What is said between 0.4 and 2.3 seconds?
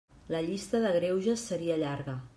llista de greuges seria llarga.